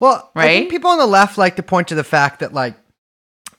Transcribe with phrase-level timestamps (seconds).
[0.00, 0.70] Well, I think Right?
[0.70, 2.76] people on the left like to point to the fact that like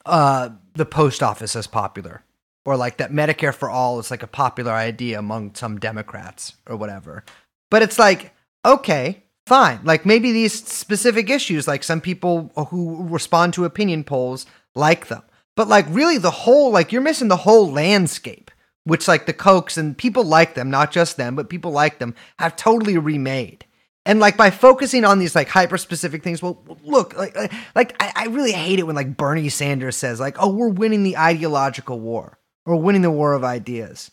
[0.06, 2.22] uh the post office is popular.
[2.66, 6.76] Or like that Medicare for all is like a popular idea among some Democrats or
[6.76, 7.24] whatever.
[7.70, 8.34] But it's like,
[8.64, 9.80] okay, fine.
[9.82, 14.44] Like maybe these specific issues, like some people who respond to opinion polls
[14.74, 15.22] like them.
[15.56, 18.50] But like really the whole like you're missing the whole landscape,
[18.84, 22.14] which like the Kochs and people like them, not just them, but people like them,
[22.38, 23.64] have totally remade.
[24.06, 27.36] And like by focusing on these like hyper specific things, well, look, like,
[27.74, 31.02] like- I, I really hate it when like Bernie Sanders says like, "Oh, we're winning
[31.02, 34.10] the ideological war, or winning the war of ideas."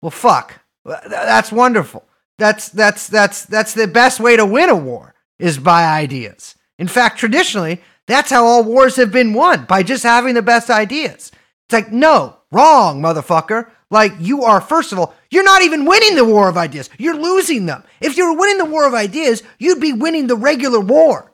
[0.00, 2.04] Well, fuck, that's wonderful.
[2.38, 6.54] That's that's that's that's the best way to win a war is by ideas.
[6.78, 10.70] In fact, traditionally, that's how all wars have been won by just having the best
[10.70, 11.30] ideas.
[11.66, 13.70] It's like, no, wrong, motherfucker.
[13.90, 16.88] Like, you are, first of all, you're not even winning the war of ideas.
[16.98, 17.82] You're losing them.
[18.00, 21.32] If you were winning the war of ideas, you'd be winning the regular war,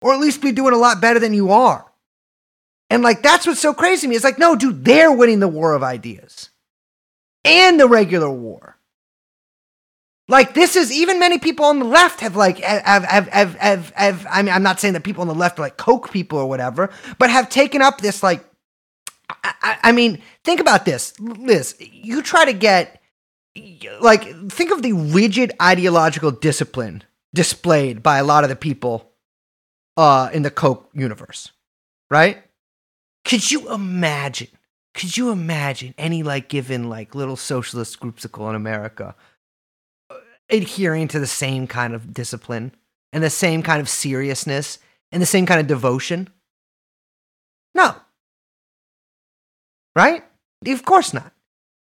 [0.00, 1.84] or at least be doing a lot better than you are.
[2.88, 4.16] And, like, that's what's so crazy to me.
[4.16, 6.48] It's like, no, dude, they're winning the war of ideas
[7.44, 8.78] and the regular war.
[10.28, 13.90] Like this is even many people on the left have like have have have have,
[13.90, 16.38] have I mean I'm not saying that people on the left are like Koch people
[16.38, 18.44] or whatever, but have taken up this like
[19.62, 21.76] I, I, mean think about this, Liz.
[21.78, 23.00] You try to get
[24.00, 27.02] like think of the rigid ideological discipline
[27.34, 29.10] displayed by a lot of the people
[29.96, 31.50] uh in the Koch universe,
[32.10, 32.42] right?
[33.24, 34.48] Could you imagine?
[34.94, 39.14] Could you imagine any like given like little socialist groupuscule in America
[40.50, 42.72] adhering to the same kind of discipline
[43.12, 44.78] and the same kind of seriousness
[45.12, 46.28] and the same kind of devotion?
[47.74, 47.94] No.
[49.98, 50.22] Right?
[50.64, 51.32] Of course not.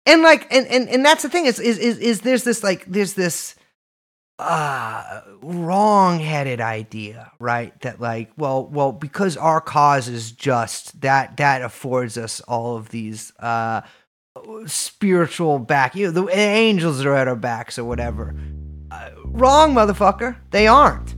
[0.07, 2.85] And like and and, and that's the thing is, is is is there's this like
[2.87, 3.57] there's this
[4.39, 7.79] uh wrong-headed idea, right?
[7.81, 12.91] That like well well because our cause is just that that affords us all of
[12.91, 13.81] these uh
[14.67, 15.97] spiritual back.
[15.97, 18.37] You know, the angels are at our backs or whatever.
[18.93, 20.37] Uh, wrong, motherfucker.
[20.53, 21.17] They aren't.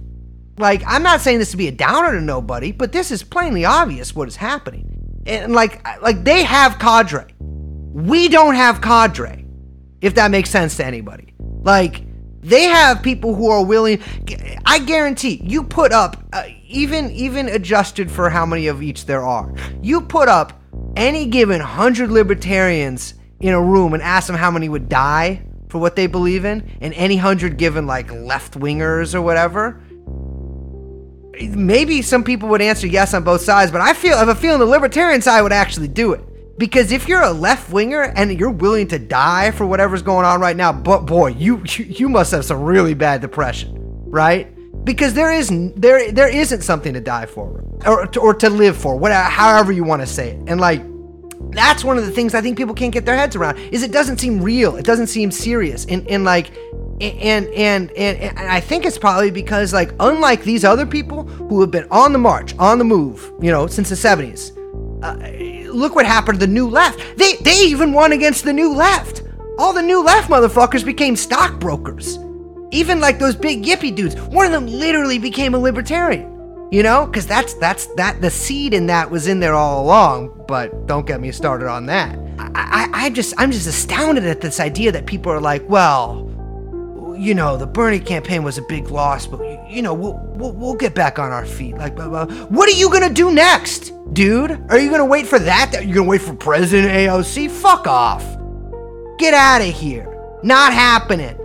[0.59, 3.66] Like, I'm not saying this to be a downer to nobody, but this is plainly
[3.66, 4.96] obvious what is happening.
[5.26, 7.26] And like, like they have cadre.
[7.38, 9.44] We don't have cadre.
[10.00, 11.34] If that makes sense to anybody.
[11.38, 12.03] Like,
[12.42, 14.00] they have people who are willing.
[14.65, 19.26] I guarantee you put up uh, even even adjusted for how many of each there
[19.26, 19.53] are.
[19.82, 20.62] You put up
[20.94, 25.78] any given hundred libertarians in a room and ask them how many would die for
[25.78, 29.82] what they believe in, and any hundred given like left wingers or whatever.
[31.41, 34.34] Maybe some people would answer yes on both sides, but I feel I have a
[34.34, 36.20] feeling the libertarian side would actually do it.
[36.58, 40.41] Because if you're a left winger and you're willing to die for whatever's going on
[40.41, 43.74] right now, but boy, you you, must have some really bad depression,
[44.06, 44.52] right?
[44.84, 48.76] Because there is there there isn't something to die for or to, or to live
[48.76, 50.42] for, whatever however you want to say it.
[50.47, 50.82] And like
[51.50, 53.92] that's one of the things I think people can't get their heads around is it
[53.92, 54.76] doesn't seem real.
[54.76, 55.84] It doesn't seem serious.
[55.84, 56.53] And and like
[57.01, 61.61] and and and, and I think it's probably because like unlike these other people who
[61.61, 64.53] have been on the march, on the move, you know, since the 70s.
[65.03, 66.99] Uh, look what happened to the new left.
[67.19, 69.23] They they even won against the new left.
[69.59, 72.19] All the new left motherfuckers became stockbrokers.
[72.71, 74.17] Even like those big Yippie dudes.
[74.17, 76.33] One of them literally became a libertarian.
[76.73, 80.45] You know, because that's that's that the seed in that was in there all along.
[80.49, 82.19] But don't get me started on that.
[82.39, 86.25] I, I I just I'm just astounded at this idea that people are like, well,
[87.19, 90.75] you know, the Bernie campaign was a big loss, but you know, we'll we'll, we'll
[90.75, 91.77] get back on our feet.
[91.77, 92.27] Like, blah, blah.
[92.47, 94.53] what are you gonna do next, dude?
[94.71, 95.75] Are you gonna wait for that?
[95.77, 97.50] Are you gonna wait for President AOC?
[97.50, 98.25] Fuck off.
[99.19, 100.12] Get out of here.
[100.43, 101.37] Not happening.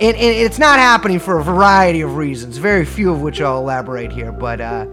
[0.00, 3.58] And, and it's not happening for a variety of reasons, very few of which I'll
[3.58, 4.86] elaborate here, but uh,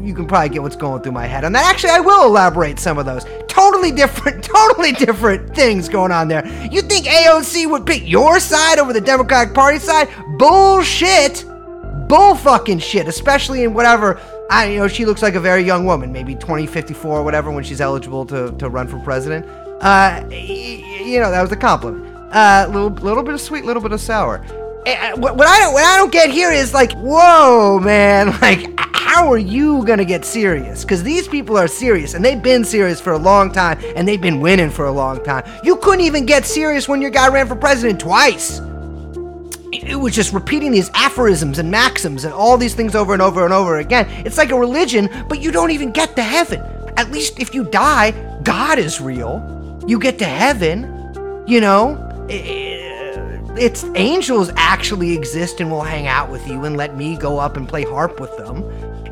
[0.00, 1.66] you can probably get what's going through my head on that.
[1.66, 3.24] Actually, I will elaborate some of those.
[3.50, 6.46] Totally different, totally different things going on there.
[6.70, 10.08] You think AOC would pick your side over the Democratic Party side?
[10.38, 11.44] Bullshit.
[12.08, 14.20] Bull fucking shit, especially in whatever.
[14.50, 17.50] I you know she looks like a very young woman, maybe 20, 54 or whatever
[17.52, 19.46] when she's eligible to, to run for president.
[19.80, 22.06] Uh, you know that was a compliment.
[22.34, 24.44] Uh, little little bit of sweet, little bit of sour.
[24.86, 28.64] Eh, What, what I don't what I don't get here is like, whoa, man, like
[29.10, 30.84] how are you gonna get serious?
[30.84, 34.20] Because these people are serious, and they've been serious for a long time, and they've
[34.20, 35.42] been winning for a long time.
[35.64, 38.60] You couldn't even get serious when your guy ran for president twice.
[39.72, 43.44] It was just repeating these aphorisms and maxims and all these things over and over
[43.44, 44.06] and over again.
[44.24, 46.60] It's like a religion, but you don't even get to heaven.
[46.96, 48.12] At least if you die,
[48.44, 49.82] God is real.
[49.88, 50.84] You get to heaven,
[51.48, 51.98] you know.
[52.28, 57.56] It's angels actually exist and will hang out with you and let me go up
[57.56, 58.62] and play harp with them.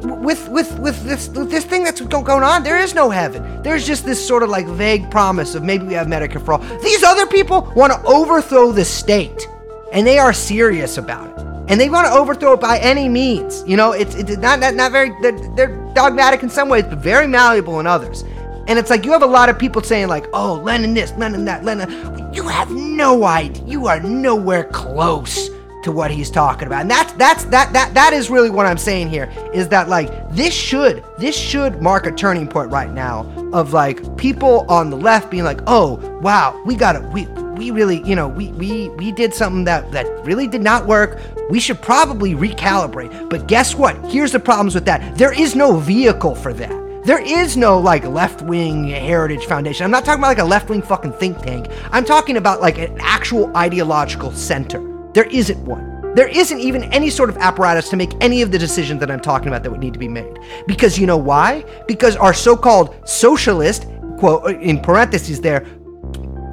[0.03, 3.63] With with with this with this thing that's going on, there is no heaven.
[3.63, 6.79] There's just this sort of like vague promise of maybe we have Medicare for all.
[6.81, 9.49] These other people want to overthrow the state,
[9.93, 11.45] and they are serious about it.
[11.69, 13.63] And they want to overthrow it by any means.
[13.67, 16.99] You know, it's it's not not, not very they're, they're dogmatic in some ways, but
[16.99, 18.25] very malleable in others.
[18.69, 21.45] And it's like you have a lot of people saying like, "Oh, Lenin this, Lenin
[21.47, 23.65] that, Lenin." You have no idea.
[23.65, 25.48] You are nowhere close
[25.89, 26.83] to what he's talking about.
[26.83, 30.31] And that's that's that that that is really what I'm saying here is that like
[30.31, 33.25] this should this should mark a turning point right now
[33.55, 37.25] of like people on the left being like, "Oh, wow, we got to we
[37.57, 41.21] we really, you know, we we we did something that that really did not work.
[41.49, 43.97] We should probably recalibrate." But guess what?
[44.05, 45.17] Here's the problems with that.
[45.17, 47.05] There is no vehicle for that.
[47.07, 49.85] There is no like left wing heritage foundation.
[49.85, 51.69] I'm not talking about like a left wing fucking think tank.
[51.93, 54.88] I'm talking about like an actual ideological center.
[55.15, 56.15] There isn't one.
[56.15, 59.21] There isn't even any sort of apparatus to make any of the decisions that I'm
[59.21, 60.39] talking about that would need to be made.
[60.67, 61.65] Because you know why?
[61.87, 63.87] Because our so called socialist,
[64.19, 65.65] quote, in parentheses there,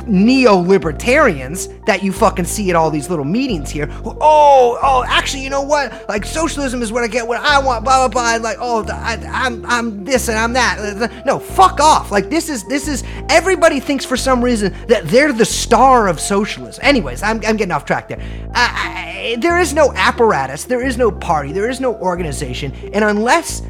[0.07, 3.89] neo-libertarians that you fucking see at all these little meetings here.
[4.03, 6.07] Oh, oh, actually, you know what?
[6.09, 7.83] Like socialism is what I get what I want.
[7.83, 8.49] Blah blah blah.
[8.49, 11.25] Like, oh, I, I'm I'm this and I'm that.
[11.25, 12.11] No, fuck off.
[12.11, 16.19] Like this is this is everybody thinks for some reason that they're the star of
[16.19, 16.83] socialism.
[16.83, 18.21] Anyways, I'm I'm getting off track there.
[18.53, 20.65] I, I, there is no apparatus.
[20.65, 21.51] There is no party.
[21.51, 22.71] There is no organization.
[22.93, 23.61] And unless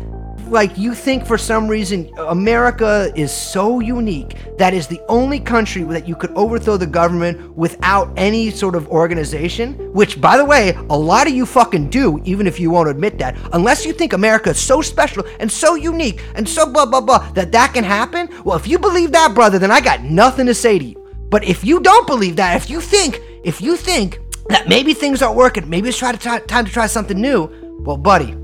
[0.49, 5.83] like you think for some reason America is so unique that is the only country
[5.83, 10.73] that you could overthrow the government without any sort of organization, which by the way,
[10.89, 13.37] a lot of you fucking do, even if you won't admit that.
[13.53, 17.29] Unless you think America is so special and so unique and so blah blah blah
[17.31, 18.29] that that can happen.
[18.43, 21.05] Well, if you believe that, brother, then I got nothing to say to you.
[21.29, 24.19] But if you don't believe that, if you think, if you think
[24.49, 27.49] that maybe things aren't working, maybe it's try to try, time to try something new,
[27.79, 28.35] well, buddy,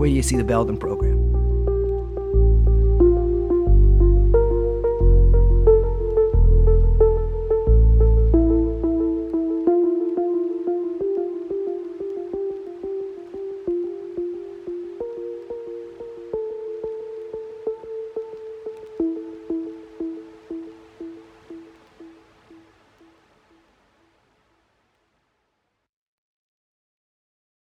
[0.00, 1.29] where do you see the Belden program.